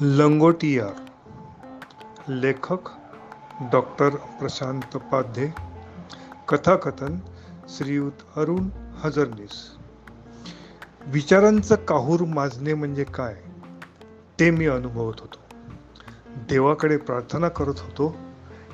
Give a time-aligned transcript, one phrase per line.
[0.00, 0.92] लंगोटियार
[2.28, 2.88] लेखक
[3.60, 5.52] डॉक्टर प्रशांत पाध्ये
[6.48, 7.18] कथाकथन
[7.68, 8.68] श्रीयुत अरुण
[8.98, 9.76] हजरनीस.
[11.06, 13.36] विचारांचं काहूर माजणे म्हणजे काय
[14.40, 15.38] ते मी अनुभवत होतो.
[16.36, 18.16] देवाकडे प्रार्थना करत होतो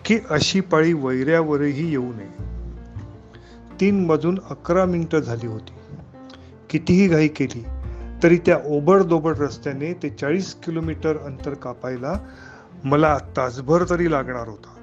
[0.05, 2.45] की अशी पाळी वैऱ्यावरही येऊ नये.
[3.81, 5.75] तीन वाजून अकरा मिनिटं झाली होती.
[6.71, 7.65] कितीही घाई केली
[8.23, 12.15] तरी त्या ओबडदोबड रस्त्याने ते चाळीस किलोमीटर अंतर कापायला
[12.85, 14.75] मला तासभर तरी लागणार होता.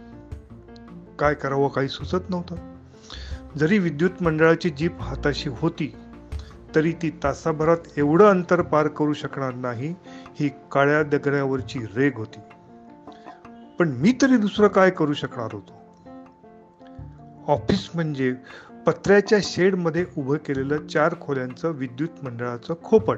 [1.19, 2.55] काय करावं काही सुचत नव्हतं.
[3.57, 5.95] जरी विद्युत मंडळाची जीप हाताशी होती
[6.75, 9.95] तरी ती तासाभरात एवढं अंतर पार करू शकणार नाही
[10.39, 12.39] ही काळ्या दगड्यावरची रेग होती.
[13.79, 15.81] पण मी तरी दुसरं काय करू शकणार होतो?
[17.47, 18.33] ऑफिस म्हणजे
[18.85, 23.17] पत्र्याच्या शेडमध्ये उभं केलेलं चार खोल्यांचं विद्युत मंडळाचं खोपट.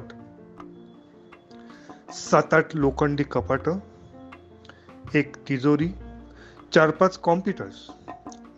[2.13, 3.69] सात आठ लोखंडी कपाट
[5.15, 5.87] एक तिजोरी
[6.73, 7.87] चार पाच कॉम्प्युटर्स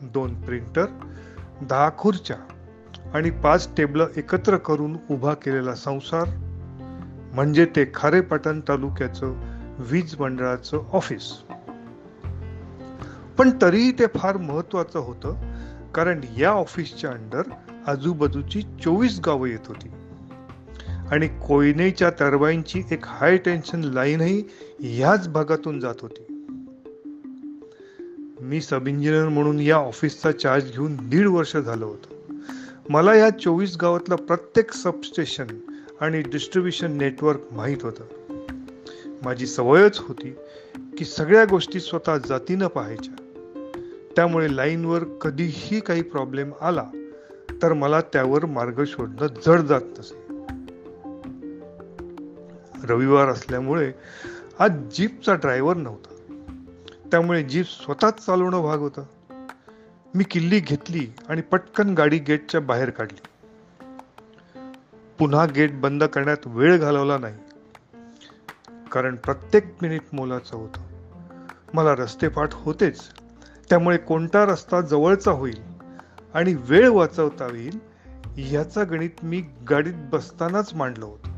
[0.01, 0.85] दोन प्रिंटर
[1.61, 2.37] दहा खुर्च्या
[3.13, 6.27] आणि पाच टेबल एकत्र करून उभा केलेला संसार
[7.33, 9.33] म्हणजे ते खारेपाटण तालुक्याचं
[9.79, 11.31] वीज मंडळाचं ऑफिस.
[13.37, 15.55] पण तरीही ते फार महत्वाचं होतं
[15.95, 17.41] कारण या ऑफिसच्या अंडर
[17.87, 19.87] आजूबाजूची चोवीस गावं येत होती.
[21.11, 24.43] आणि कोयनेच्या टर्बाईनची एक हाय टेन्शन लाईनही
[24.79, 26.47] ह्याच भागातून जात होती.
[28.41, 32.33] मी सब इंजिनियर म्हणून या ऑफिसचा चार्ज घेऊन दीड वर्ष झालं होतं.
[32.89, 35.47] मला या चोवीस गावातलं प्रत्येक सबस्टेशन
[36.01, 38.03] आणि डिस्ट्रीब्युशन नेटवर्क माहीत होतं.
[39.23, 40.35] माझी सवयच होती
[40.97, 43.24] की सगळ्या गोष्टी स्वतः जातीनं पाहायच्या.
[44.15, 46.85] त्यामुळे लाईनवर कधीही काही प्रॉब्लेम आला
[47.61, 50.25] तर मला त्यावर मार्ग शोधणं जड जात नसे.
[52.83, 53.91] रविवार असल्यामुळे
[54.59, 56.15] आज जीपचा ड्रायव्हर नव्हता.
[57.11, 59.05] त्यामुळे जीप स्वतःच चालवणं भाग होता.
[60.15, 63.21] मी किल्ली घेतली आणि पटकन गाडी गेटच्या बाहेर काढली.
[65.19, 67.35] पुन्हा गेट बंद करण्यात वेळ घालवला नाही.
[68.91, 70.81] कारण प्रत्येक मिनिट मोलाचं होतं.
[71.73, 73.01] मला रस्तेपाठ होतेच.
[73.69, 75.61] त्यामुळे कोणता रस्ता जवळचा होईल
[76.33, 77.79] आणि वेळ वाचवता येईल
[78.37, 81.35] ह्याचा गणित मी गाडीत बसतानाच मांडलं होतं.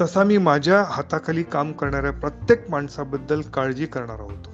[0.00, 4.50] तसा मी माझ्या हाताखाली काम करणाऱ्या प्रत्येक माणसाबद्दल काळजी करणार होतो.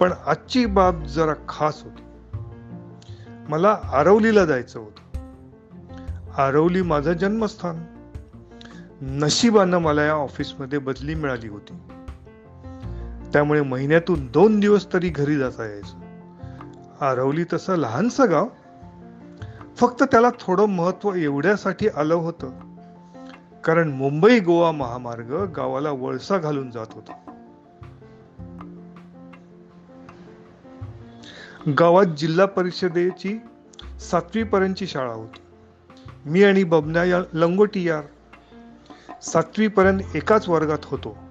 [0.00, 2.02] पण आजची बाब जरा खास होती.
[3.48, 5.18] मला आरवलीला जायचं होतं.
[6.38, 7.84] आरवली माझं जन्मस्थान.
[9.00, 11.74] नशिबानं मला या ऑफिसमध्ये बदली मिळाली होती.
[13.34, 15.98] त्यामुळे महिन्यातून दोन दिवस तरी घरी जाता यायचं.
[17.00, 18.48] आरवली तसं लहानसं गाव.
[19.76, 22.50] फक्त त्याला थोडं महत्त्व एवढ्यासाठी आलं होतं.
[23.64, 27.12] कारण मुंबई गोवा महामार्ग गावाला वळसा घालून जात होता.
[31.78, 33.40] गावात जिल्हा परिषदेची
[34.00, 35.40] सातवी पर्यंतची शाळा होती.
[36.30, 38.02] मी आणि बबना या लंगोटी यार
[39.22, 41.23] सातवी पर्यंत एकाच वर्गात होतो.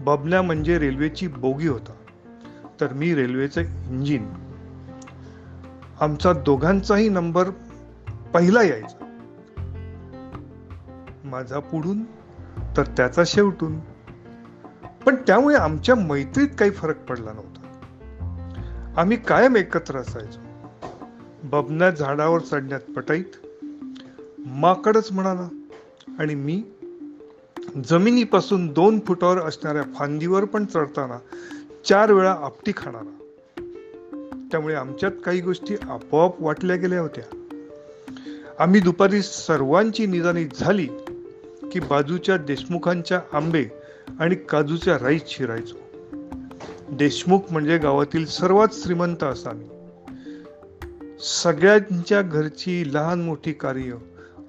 [0.00, 1.92] बबन्या म्हणजे रेल्वेची बोगी होता.
[2.80, 4.30] तर मी रेल्वेचं इंजिन.
[6.00, 7.50] आमचा दोघांचाही नंबर
[8.34, 9.04] पहिला यायचा.
[11.24, 12.04] माझा पुढून
[12.76, 13.78] तर त्याचा शेवटून.
[15.06, 17.58] पण त्यामुळे आमच्या मैत्रीत काही फरक पडला नव्हता.
[18.96, 20.40] आम्ही कायम एकत्र असायचो.
[21.42, 23.46] बबन्या झाडावर चढण्यात पटाईत.
[24.38, 25.48] माकडच म्हणाला
[26.18, 26.62] आणि मी
[27.76, 31.18] जमिनीपासून दोन फुटावर असणाऱ्या फांदीवर पण चढताना
[31.88, 33.14] चार वेळा आपटी खाणारा.
[34.52, 37.46] त्यामुळे आमच्यात काही गोष्टी आपोआप वाटल्या गेल्या होत्या.
[38.58, 40.88] आम्ही दुपारी सर्वांची निदानी झाली
[41.72, 43.64] की बाजूच्या देशमुखांच्या आंबे
[44.20, 45.76] आणि काजूच्या राईस शिरायचो.
[46.90, 49.64] देशमुख म्हणजे गावातील सर्वात श्रीमंत असामी.
[51.20, 53.92] सगळ्यांच्या घरची लहान मोठी कार्य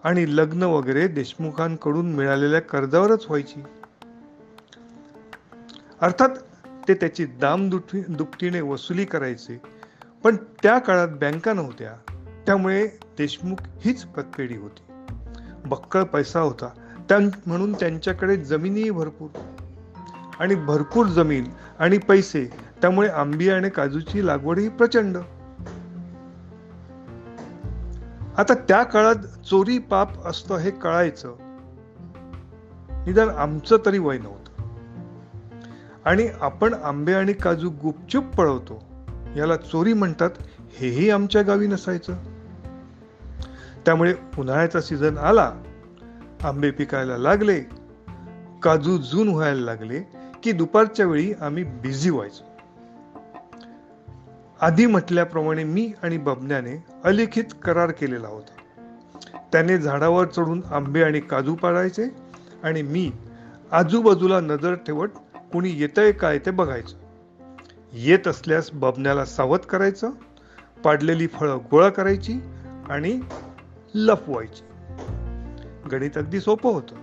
[0.03, 3.63] आणि लग्न वगैरे देशमुखांकडून मिळालेल्या कर्जावरच व्हायची.
[6.01, 6.29] अर्थात
[6.87, 7.69] ते त्याची दाम
[8.09, 9.61] दुपटीने वसुली करायचे.
[10.23, 12.13] पण त्या काळात बँका नव्हत्या.
[12.45, 12.87] त्यामुळे
[13.17, 14.93] देशमुख हीच पतपेढी होती.
[15.65, 16.69] बक्कळ पैसा होता.
[17.09, 19.29] त्या म्हणून त्यांच्याकडे जमिनीही भरपूर.
[20.39, 21.43] आणि भरपूर जमीन
[21.79, 22.49] आणि पैसे.
[22.81, 25.17] त्यामुळे आंबी आणि काजूची लागवडही प्रचंड.
[28.39, 31.35] आता त्या काळात चोरी पाप असतं हे कळायचं.
[32.89, 34.61] निदान आमचं तरी वय नव्हतं.
[36.05, 38.83] आणि आपण आंबे आणि काजू गुपचूप पळवतो
[39.37, 40.29] याला चोरी म्हणतात
[40.77, 42.13] हेही आमच्या गावी नसायचं.
[43.85, 45.53] त्यामुळे उन्हाळ्याचा सीझन आला
[46.43, 47.59] आंबे पिकायला लागले
[48.63, 49.99] काजू जून व्हायला लागले
[50.43, 52.48] की दुपारच्या वेळी आम्ही बिझी व्हायचो.
[54.61, 58.55] आधी म्हटल्याप्रमाणे मी आणि बबन्याने अलिखित करार केलेला होता.
[59.51, 62.03] त्याने झाडावर चढून आंबे आणि काजू पाडायचे
[62.63, 63.11] आणि मी
[63.71, 65.07] आजूबाजूला नजर ठेवत
[65.53, 66.95] कुणी येतंय काय ते बघायचं.
[67.93, 70.09] येत असल्यास बबन्याला सावध करायचं
[70.83, 72.33] पाडलेली फळं गोळा करायची
[72.89, 73.19] आणि
[73.93, 74.63] लपवायची.
[75.91, 76.95] गणित अगदी सोपं होतं.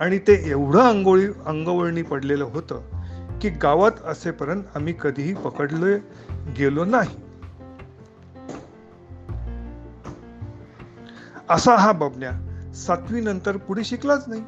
[0.00, 2.82] आणि ते एवढं अंगोळी अंगवळणी पडलेलं होतं
[3.42, 5.98] की गावात असेपर्यंत आम्ही कधीही पकडले
[6.58, 7.08] गेलो नाही.
[11.48, 12.32] असा हा बबन्या
[12.74, 14.42] सातवी नंतर पुढे शिकलाच नाही.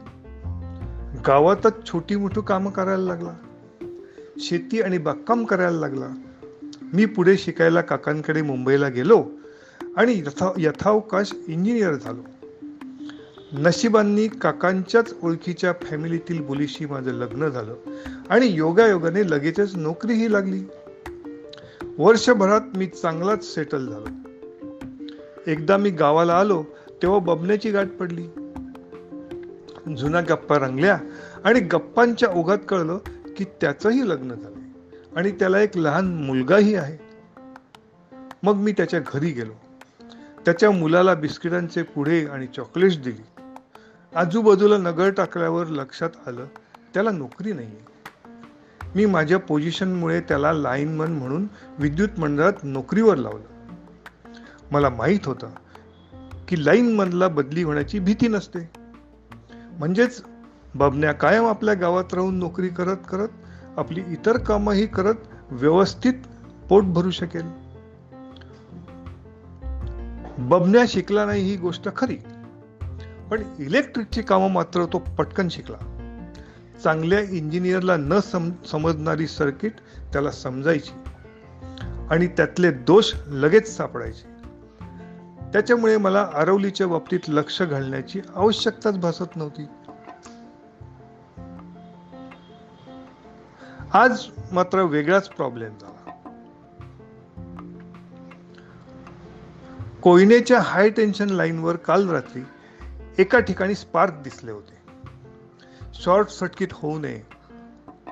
[1.26, 3.32] गावातच छोटी मोठी कामं करायला लागला.
[4.38, 6.06] शेती आणि बागकाम करायला लागला.
[6.92, 9.24] मी पुढे शिकायला काकांकडे मुंबईला गेलो
[9.96, 12.22] आणि यथा यथावकाश इंजिनियर झालो.
[13.52, 17.74] नशिबांनी काकांच्याच ओळखीच्या फॅमिलीतील मुलीशी माझं लग्न झालं
[18.30, 20.64] आणि योगायोगाने लगेचच नोकरीही लागली.
[21.98, 24.06] वर्षभरात मी चांगलाच सेटल झालो.
[25.46, 26.64] एकदा मी गावाला आलो
[27.02, 28.26] तेव्हा बबण्याची गाठ पडली.
[29.96, 30.98] जुना गप्पा रंगल्या
[31.44, 32.98] आणि गप्पांच्या ओघात कळलं
[33.36, 34.56] की त्याचंही लग्न झालं
[35.16, 36.98] आणि त्याला एक लहान मुलगाही आहे.
[38.42, 39.52] मग मी त्याच्या घरी गेलो.
[40.44, 43.42] त्याच्या मुलाला बिस्किटांचे पुढे आणि चॉकलेट्स दिली.
[44.16, 46.44] आजूबाजूला नगर टाकल्यावर लक्षात आलं
[46.94, 47.91] त्याला नोकरी नाहीये.
[48.94, 51.46] मी माझ्या पोझिशनमुळे त्याला लाईनमन म्हणून
[51.78, 53.44] विद्युत मंडळात नोकरीवर लावलं.
[54.70, 55.48] मला माहीत होतं
[56.48, 58.70] की लाईनमनला बदली होण्याची भीती नसते.
[59.78, 60.22] म्हणजेच
[60.74, 63.28] बबन्या कायम आपल्या गावात राहून नोकरी करत करत
[63.76, 65.14] आपली इतर कामंही करत
[65.50, 66.14] व्यवस्थित
[66.68, 67.44] पोट भरू शकेल.
[70.38, 72.16] बबन्या शिकला नाही ही गोष्ट खरी.
[73.30, 75.91] पण इलेक्ट्रिकची कामं मात्र तो पटकन शिकला.
[76.84, 79.72] चांगल्या इंजिनियरला न सम समजणारी सर्किट
[80.12, 80.92] त्याला समजायची.
[82.10, 84.32] आणि त्यातले दोष लगेच सापडायचे.
[85.52, 89.66] त्याच्यामुळे मला आरवलीच्या बाबतीत लक्ष घालण्याची आवश्यकताच भासत नव्हती.
[93.92, 96.10] आज मात्र वेगळाच प्रॉब्लेम झाला.
[100.02, 102.42] कोयनेच्या हाय टेन्शन लाईनवर काल रात्री
[103.18, 104.71] एका ठिकाणी स्पार्क दिसले होते.
[105.94, 107.20] शॉर्ट सर्किट होऊ नये.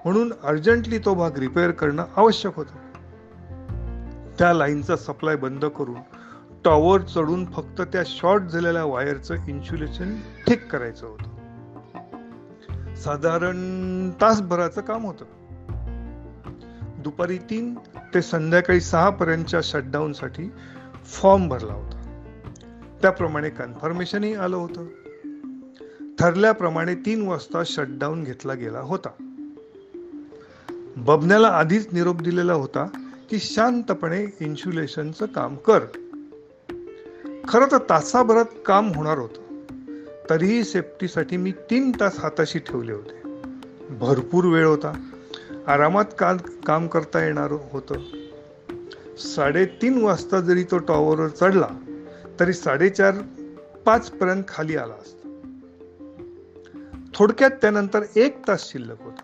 [0.04, 2.90] म्हणून अर्जंटली तो भाग रिपेअर करणं आवश्यक होतं.
[4.38, 5.96] त्या लाईनचा सप्लाय बंद करून
[6.64, 11.30] टॉवर चढून फक्त त्या शॉर्ट झालेल्या वायरचं इन्सुलेशन ठीक करायचं होतं.
[12.94, 15.24] साधारण तासभराचं काम होतं.
[16.98, 17.74] दुपारी तीन
[18.14, 20.52] ते संध्याकाळी सहा पर्यंतच्या शटडाऊनसाठी
[21.04, 21.96] फॉर्म भरला होता.
[23.02, 24.86] त्याप्रमाणे कन्फर्मेशनही आलं होतं.
[26.18, 29.08] ठरल्याप्रमाणे तीन वाजता शटडाऊन घेतला गेला होता.
[30.96, 32.86] बबन्याला आधीच निरोप दिलेला होता
[33.30, 35.80] की शांतपणे इन्सुलेशनचं काम कर.
[37.48, 39.40] खरं तर तासाभरात काम होणार होतं.
[40.30, 43.22] तरीही सेफ्टीसाठी मी तीन तास हाताशी ठेवले होते.
[43.90, 45.08] भरपूर वेळ होता.
[45.66, 46.36] आरामात काल
[46.66, 47.94] काम करता येणार होतं.
[49.18, 51.68] साडेतीन वाजता जरी तो टॉवरवर चढला
[52.40, 53.14] तरी साडेचार
[53.86, 55.19] पाचपर्यंत खाली आला असता.
[57.20, 59.22] थोडक्यात त्यानंतर एक तास शिल्लक होता.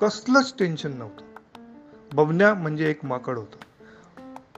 [0.00, 1.24] कसलंच टेन्शन नव्हतं.
[2.12, 3.58] बबन्या म्हणजे एक माकड होतं.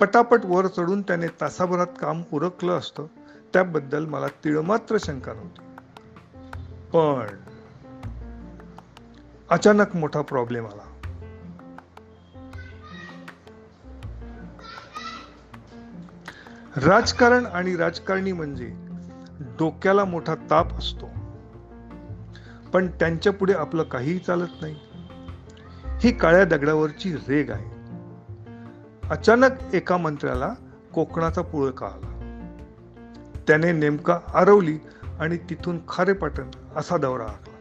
[0.00, 3.06] पटापट वर चढून त्याने तासाभरात काम उरकलं असतं
[3.52, 5.60] त्याबद्दल मला तिळमात्र शंका नव्हती.
[6.92, 7.26] पण
[9.50, 11.00] अचानक मोठा प्रॉब्लेम आला.
[16.76, 18.74] राजकारण आणि राजकारणी म्हणजे
[19.40, 21.23] डोक्याला मोठा ताप असतो.
[22.74, 24.76] पण त्यांच्या पुढे आपलं काहीही चालत नाही.
[26.00, 27.70] ही काळ्या दगडावरची रेग आहे.
[29.10, 30.54] अचानक एका मंत्र्याला
[30.94, 32.10] कोकणाचा पुळका आला.
[33.46, 34.78] त्याने नेमका आरवली
[35.20, 37.54] आणि तिथून खारेपाटण असा दौरा आखला.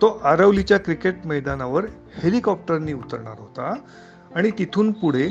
[0.00, 1.84] तो आरवलीच्या क्रिकेट मैदानावर
[2.22, 3.74] हेलिकॉप्टरनी उतरणार होता
[4.34, 5.28] आणि तिथून पुढे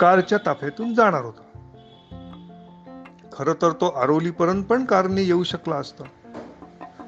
[0.00, 1.42] कारच्या ताफ्यातून जाणार होता.
[3.32, 6.04] खर तर तो आरवलीपर्यंत पण कारने येऊ शकला असता.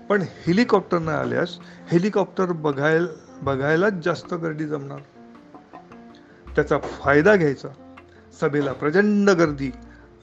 [0.09, 3.07] पण हेलिकॉप्टरनं आल्यास हेलिकॉप्टर बघायला
[3.43, 4.99] बघायलाच जास्त गर्दी जमणार.
[6.55, 7.69] त्याचा फायदा घ्यायचा.
[8.41, 9.73] सभेला प्रचंड गर्दी.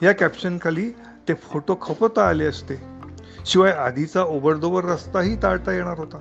[0.02, 0.90] या कॅप्शनखाली
[1.28, 2.74] ते फोटो खपवता आले असते.
[3.46, 6.18] शिवाय आधीचा ओबडदोबर रस्ताही टाळता येणार होता.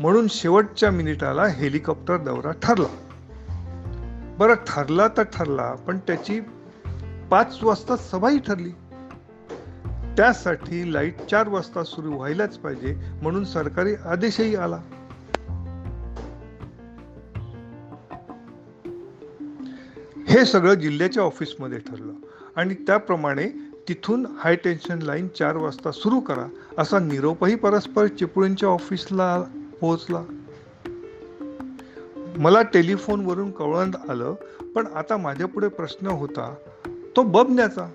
[0.00, 2.88] म्हणून शेवटच्या मिनिटाला हेलिकॉप्टर दौरा ठरला.
[4.38, 6.40] बरं ठरला तर ठरला पण त्याची
[7.30, 8.70] पाच वाजता सभाही ठरली.
[10.16, 14.80] त्यासाठी लाइट चार वाजता सुरू व्हायलाच पाहिजे म्हणून सरकारी आदेशही आला.
[20.28, 22.12] हे सगळं जिल्ह्याच्या ऑफिसमध्ये ठरलं.
[22.56, 23.48] आणि त्याप्रमाणे
[23.88, 26.46] तिथून हाय टेन्शन लाईन चार वाजता सुरू करा
[26.78, 29.42] असा निरोपही परस्पर चिपळूणच्या ऑफिसला
[29.80, 30.22] पोहोचला.
[32.36, 34.34] मला टेलिफोनवरून कळवण्यात आलं
[34.74, 36.54] पण आता माझ्यापुढे प्रश्न होता
[37.16, 37.88] तो बबण्याचा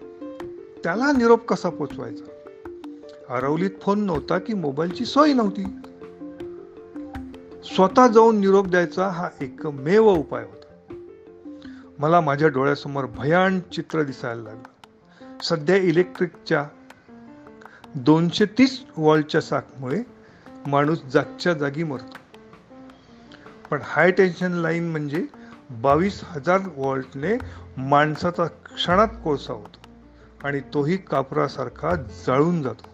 [0.83, 2.25] त्याला निरोप कसा पोचवायचा?
[3.35, 5.63] आरवलीत फोन नव्हता की मोबाईलची सोय नव्हती.
[7.75, 10.93] स्वतः जाऊन निरोप द्यायचा हा एकमेव उपाय होता.
[11.99, 15.39] मला माझ्या डोळ्यासमोर भयान चित्र दिसायला लागलं.
[15.39, 16.67] सध्या इलेक्ट्रिकच्या
[17.95, 20.03] दोनशे तीस वॉल्टच्या साकमुळे
[20.67, 22.17] माणूस जागच्या जागी मरतो.
[23.69, 25.25] पण हाय टेन्शन लाईन म्हणजे
[25.69, 27.37] बावीस हजार वॉल्टने
[27.77, 29.80] माणसाचा क्षणात कोळसा होतो.
[30.43, 32.91] आणि तोही कापरासारखा जाळून जातो.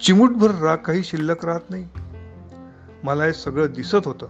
[0.00, 1.88] चिमूटभर राग काही शिल्लक राहत नाही.
[3.04, 4.26] मला हे सगळं दिसत होतं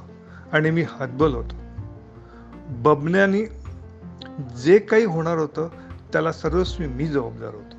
[0.52, 1.54] आणि मी हातबल होतो.
[2.68, 3.44] बबण्याने
[4.62, 5.68] जे काही होणार होतं
[6.12, 7.76] त्याला सर्वस्वी मी जबाबदार होतो.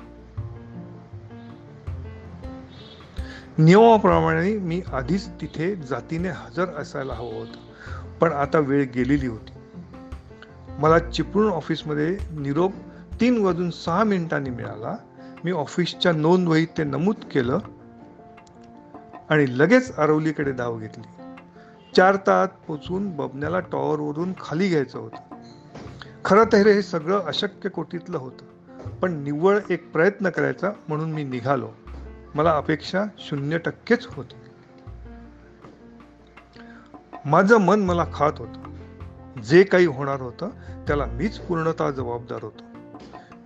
[3.58, 7.58] नियमाप्रमाणे मी आधीच तिथे जातीने हजर असायला हवं होतं
[8.20, 9.57] पण आता वेळ गेलेली होती.
[10.78, 12.72] मला चिपळूण ऑफिसमध्ये निरोप
[13.20, 14.96] तीन वाजून सहा मिनिटांनी मिळाला.
[15.44, 17.58] मी ऑफिसच्या नोंदवहीत ते नमूद केलं
[19.30, 21.22] आणि लगेच आरवलीकडे धाव घेतली.
[21.96, 25.34] चार तास पोचून बबण्याला टॉवरवरून खाली घ्यायचं होतं.
[26.24, 28.44] खरं तर हे सगळं अशक्य कोटीतलं होतं
[28.90, 31.68] पण निव्वळ एक प्रयत्न करायचा म्हणून मी निघालो.
[32.34, 34.34] मला अपेक्षा शून्य टक्केच होती.
[37.24, 38.67] माझं मन मला खात होतं.
[39.44, 40.48] जे काही होणार होतं
[40.86, 42.64] त्याला मीच पूर्णतः जबाबदार होतो.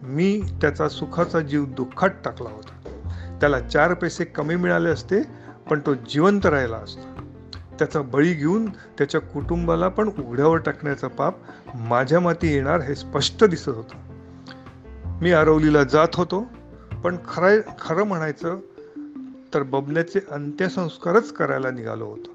[0.03, 2.99] मी त्याचा सुखाचा जीव दुःखात टाकला होता.
[3.41, 5.23] त्याला चार पैसे कमी मिळाले असते
[5.71, 7.15] पण तो जिवंत राहिला असता.
[7.79, 11.35] त्याचा बळी घेऊन त्याच्या कुटुंबाला पण उघड्यावर टाकण्याचा पाप
[11.75, 13.97] माझ्या माती येणार हे स्पष्ट दिसत होतं.
[15.21, 16.47] मी आरवलीला जात होतो
[17.05, 18.59] पण खरं खरं म्हणायचं
[19.55, 22.31] तर बबल्याचे अंत्यसंस्कारच करायला निघालो होतो.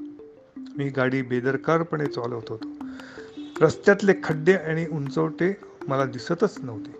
[0.77, 2.67] मी गाडी बेदरकारपणे चालवत होतो.
[3.61, 6.97] रस्त्यातले खड्डे आणि उंचवटे मला दिसतच नव्हते.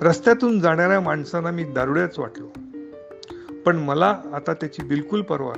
[0.00, 2.46] रस्त्यातून जाणाऱ्या माणसांना मी दारुड्याच वाटलो.
[3.66, 5.52] पण मला आता त्याची बिलकुल पर्वा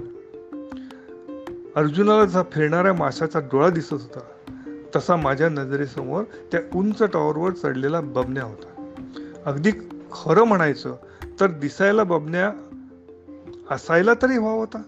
[1.77, 4.21] अर्जुनाला जसा फिरणाऱ्या माशाचा डोळा दिसत होता
[4.97, 8.93] तसा माझ्या नजरेसमोर त्या उंच टॉवरवर चढलेला बबन्या होता.
[9.47, 9.71] अगदी
[10.13, 10.97] खरं म्हणायचं
[11.41, 12.53] तर दिसायला बबन्या
[13.71, 14.83] असायला तरी हवा होता.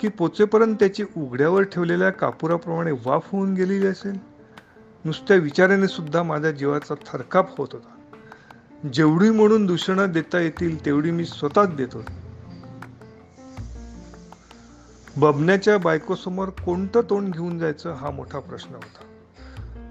[0.00, 4.18] की पोचेपर्यंत त्याची उघड्यावर ठेवलेल्या कापुराप्रमाणे वाफ होऊन गेलेली असेल?
[5.04, 7.94] नुसत्या विचाराने सुद्धा माझ्या जीवाचा थरकाप होत होता.
[8.92, 11.96] जेवढी म्हणून दूषणं देता येतील तेवढी मी स्वतःच देत.
[15.16, 19.04] बबण्याच्या बायकोसमोर कोणतं तोंड घेऊन जायचं हा मोठा प्रश्न होता.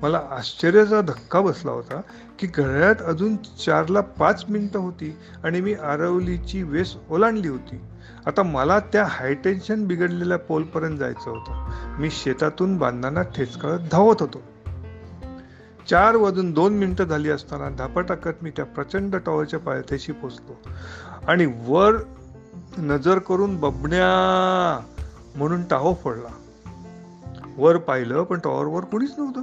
[0.02, 2.02] मला आश्चर्याचा धक्का बसला होता
[2.40, 7.82] की घड्याळात अजून चारला पाच मिनिटं होती आणि मी आरवलीची वेस ओलांडली होती.
[8.28, 11.70] आता मला त्या हायटेन्शन बिघडलेल्या पोलपर्यंत जायचं होतं.
[12.00, 14.42] मी शेतातून बांधताना ठेचकाळत धावत होतो.
[15.90, 20.70] चार वाजून दोन मिनिटं झाली असताना धापा टाकत मी त्या प्रचंड टॉवरच्या पायथ्याशी पोचलो.
[21.28, 21.96] आणि वर
[22.78, 24.80] नजर करून बबण्या
[25.36, 26.34] म्हणून टाहो फोडला.
[27.58, 29.42] वर पाहिलं पण टॉवरवर कोणीच नव्हतं.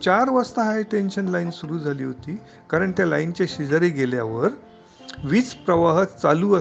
[0.00, 2.38] चार वाजता हाय टेन्शन लाईन सुरू झाली होती
[2.70, 4.48] कारण त्या लाईनच्या शेजारी गेल्यावर
[5.24, 6.54] वीज प्रवाह चालू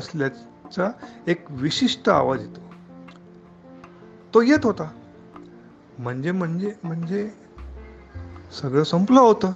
[0.75, 0.91] चा
[1.27, 2.59] एक विशिष्ट आवाज येतो.
[4.33, 4.91] तो येत होता.
[5.99, 7.31] म्हणजे म्हणजे म्हणजे
[8.61, 9.51] सगळं संपलं होतं.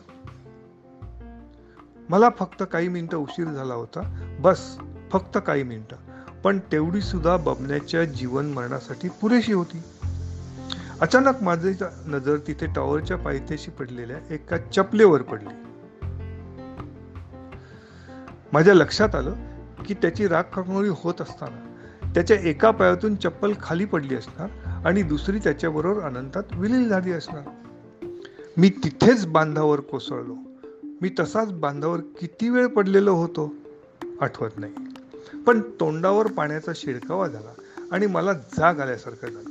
[2.10, 4.28] मला फक्त काही मिनिटं उशीर झाला होता.
[4.40, 4.78] बस
[5.12, 5.96] फक्त काही मिनिटं.
[6.44, 9.84] पण तेवढी सुद्धा बबण्याच्या जीवन मरणासाठी पुरेशी होती.
[11.02, 11.74] अचानक माझी
[12.06, 15.50] नजर तिथे टॉवरच्या पायथ्याशी पडलेल्या एका चपलेवर पडली.
[18.54, 19.53] माझ्या लक्षात आलं
[19.86, 21.70] की त्याची राख काकणोळी होत असताना
[22.16, 24.50] त्याच्या एका पायातून चप्पल खाली पडली असणार
[24.86, 27.42] आणि दुसरी त्याच्याबरोबर अनंतात विलीन झाली असणार.
[28.58, 30.36] मी तिथेच बांधावर कोसळलो.
[30.84, 33.54] मी तसाच बांधावर किती वेळ पडलेलो होतो?
[34.22, 34.74] आठवत नाही.
[35.48, 37.62] पण तोंडावर पाण्याचा शिडकावा झाला
[37.92, 39.50] आणि मला जाग आल्यासारखं झालं.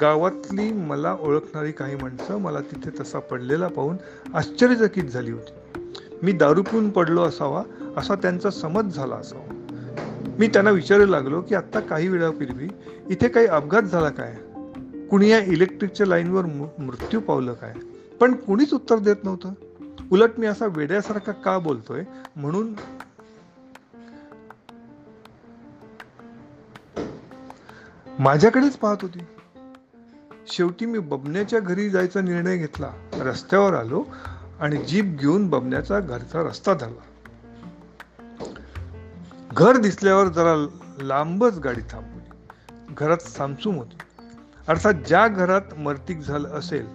[0.00, 3.96] गावातली मला ओळखणारी काही माणसं मला तिथे तसा पडलेला पाहून
[4.34, 5.80] आश्चर्यचकित झाली होती.
[6.22, 7.62] मी दारू पिऊन पडलो असावा
[7.96, 9.62] असा त्यांचा समज झाला असावा.
[10.38, 12.68] मी त्यांना विचारू लागलो की आत्ता काही वेळापूर्वी
[13.10, 14.36] इथे काही अपघात झाला काय?
[15.10, 16.44] कुणी या इलेक्ट्रिकच्या लाईनवर
[16.78, 17.74] मृत्यू पावलं काय?
[18.20, 19.52] पण कुणीच उत्तर देत नव्हतं.
[20.12, 22.04] उलट मी असा वेड्यासारखा का बोलतोय?
[22.36, 22.74] म्हणून
[28.18, 29.18] माझ्याकडेच पाहत होती.
[30.46, 32.90] शेवटी मी बबण्याच्या घरी जायचा निर्णय घेतला.
[33.12, 34.04] रस्त्यावर आलो
[34.60, 37.02] आणि जीप घेऊन बबण्याचा घरचा रस्ता धरला.
[39.56, 40.66] घर दिसल्यावर जरा
[41.00, 42.30] लांबच गाडी थांबवली.
[42.98, 43.96] घरात सामसूम होती.
[44.68, 46.86] अर्थात ज्या घरात मर्तिक झालं असेल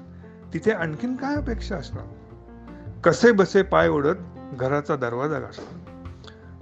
[0.54, 2.06] तिथे आणखीन काय अपेक्षा असणार?
[3.04, 4.16] कसे बसे पाय ओढत
[4.60, 6.00] घराचा दरवाजा गाठला?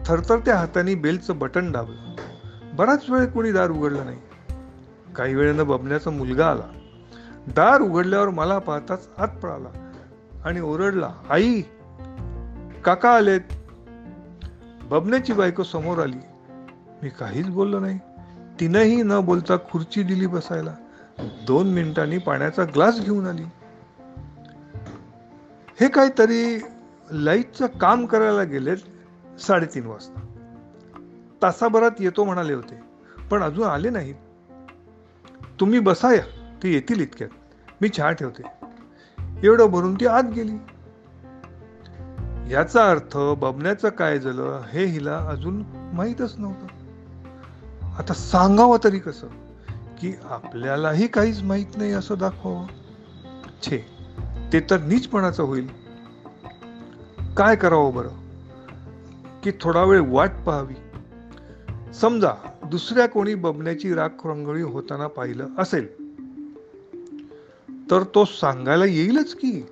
[0.05, 2.15] थरथरत्या हाताने बेलचं बटन दाबलं.
[2.75, 4.17] बराच वेळ कोणी दार उघडलं नाही.
[5.15, 6.79] काही वेळेनं बबण्याचा मुलगा आला.
[7.47, 9.91] दार उघडल्यावर मला पाहताच आत पळाला
[10.45, 11.61] आणि ओरडला आई
[12.85, 13.41] काका आलेत.
[14.89, 16.17] बबण्याची बायको समोर आली.
[17.03, 17.99] मी काहीच बोललो नाही.
[18.59, 20.75] तिनंही न बोलता खुर्ची दिली बसायला.
[21.47, 23.43] दोन मिनिटांनी पाण्याचा ग्लास घेऊन आली.
[25.79, 26.61] हे काहीतरी
[27.11, 28.77] लाईटचं काम करायला गेलेत
[29.41, 30.19] साडेतीन वाजता.
[31.41, 32.79] तासाभरात येतो म्हणाले होते
[33.31, 34.15] पण अजून आले नाहीत.
[35.59, 37.29] तुम्ही बसा या ते येतील इतक्यात.
[37.81, 38.43] मी चहा ठेवते.
[39.43, 40.55] एवढं भरून ती आत गेली.
[42.49, 45.63] याचा अर्थ बबण्याचं काय झालं हे हिला अजून
[45.93, 46.67] माहीतच नव्हतं.
[47.97, 49.27] आता सांगावं तरी कसं?
[50.01, 52.65] की आपल्यालाही काहीच माहीत नाही असं दाखवावं?
[53.61, 53.77] छे
[54.53, 55.67] ते तर नीचपणाचं होईल.
[57.37, 58.09] काय करावं बरं?
[59.43, 60.73] की थोडा वेळ वाट पाहावी.
[61.93, 62.33] समजा
[62.65, 65.87] दुसऱ्या कोणी बबण्याची राख रंगोळी होताना पाहिलं असेल
[67.91, 69.65] तर तो सांगायला येईलच की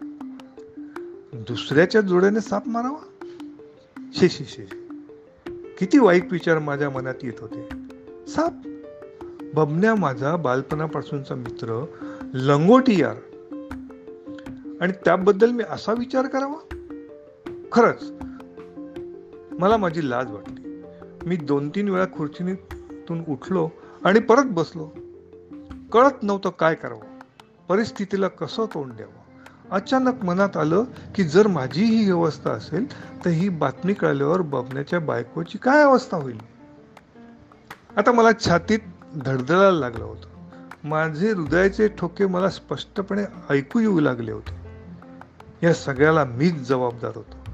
[1.38, 3.26] दुसऱ्याच्या जोड्याने साप मारावा?
[4.14, 4.66] शे शे शे
[5.78, 7.70] किती वाईट विचार माझ्या मनात येत होते.
[8.28, 8.54] साप.
[9.54, 11.86] बबन्या माझा बालपणापासूनचा मित्र
[12.34, 13.16] लंगोटी यार.
[14.82, 16.76] आणि त्याबद्दल मी असा विचार करावा?
[17.72, 18.12] खरंच.
[19.60, 20.84] मला माझी लाज वाटली.
[21.26, 23.70] मी दोन तीन वेळा खुर्चीतून उठलो
[24.04, 24.92] आणि परत बसलो.
[25.92, 27.20] कळत नव्हतं काय करावं.
[27.70, 29.27] परिस्थितीला कसं तोंड द्यावं?
[29.72, 30.84] अचानक मनात आलं
[31.16, 32.86] की जर माझी ही अवस्था असेल
[33.26, 36.42] तर ही बातमी कळल्यावर बबण्याच्या बायकोची काय अवस्था होईल?
[37.98, 38.80] आता मला छातीत
[39.16, 40.50] धडधडायला लागलं होतं.
[40.84, 44.68] माझे हृदयाचे ठोके मला स्पष्टपणे ऐकू येऊ लागले होते.
[45.64, 47.52] या सगळ्याला मीच जबाबदार होतो.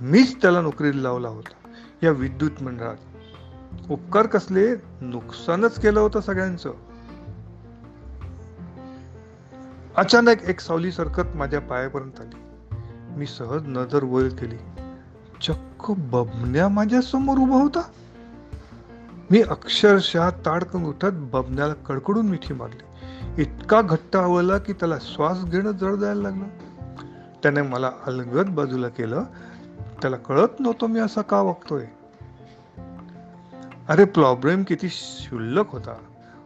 [0.00, 1.72] मीच त्याला नोकरीला लावला होता.
[2.02, 2.96] या विद्युत मंडळात.
[3.90, 4.74] उपकार कसले?
[5.00, 6.72] नुकसानच केलं होतं सगळ्यांचं.
[9.96, 12.36] अचानक एक सावली सरकत माझ्या पायापर्यंत आली.
[13.16, 14.56] मी सहज नजर वर केली
[15.42, 17.82] चक्क बबन्या माझ्यासमोर उभा होता.
[19.30, 22.82] मी अक्षरशः ताडकन उठत बबन्याला कडकडून मिठी मारली.
[23.42, 26.44] इतका घट्ट आवडला की त्याला श्वास घेणं जड जायला लागलं.
[27.42, 29.24] त्याने मला अलगद बाजूला केलं.
[30.02, 31.86] त्याला कळत नव्हतं मी असा का वागतोय.
[33.88, 35.94] अरे प्रॉब्लेम किती क्षुल्लक होता.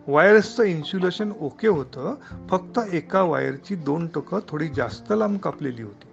[0.09, 2.15] वायरसचं इन्सुलेशन ओके होतं
[2.51, 6.09] फक्त एका वायरची दोन टोकं थोडी जास्त लांब कापलेली होती.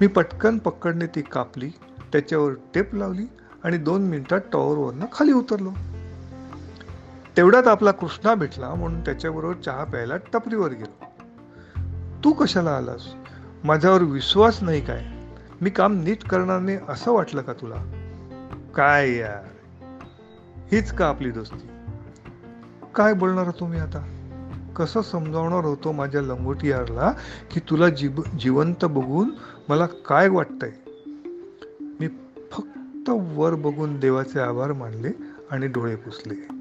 [0.00, 1.70] मी पटकन पकडणे ती कापली
[2.12, 3.26] त्याच्यावर टेप लावली
[3.64, 5.70] आणि दोन मिनिटात टॉवरवरनं खाली उतरलो.
[7.36, 11.04] तेवढ्यात आपला कृष्णा भेटला म्हणून त्याच्याबरोबर चहा प्यायला टपरीवर गेलो.
[12.24, 13.14] तू कशाला आलास?
[13.64, 15.04] माझ्यावर विश्वास नाही काय?
[15.60, 17.76] मी काम नीट करणार नाही असं वाटलं का तुला?
[18.74, 19.44] काय यार?
[20.72, 21.75] हीच का आपली दोस्ती?
[22.96, 24.06] काय बोलणार तुम्ही आता?
[24.76, 27.12] कसं समजावणार होतो माझ्या लंगोटीयारला
[27.50, 29.30] की तुला जीव जिवंत बघून
[29.68, 30.70] मला काय वाटतंय?
[32.00, 32.08] मी
[32.52, 35.10] फक्त वर बघून देवाचे आभार मानले
[35.50, 36.55] आणि डोळे पुसले.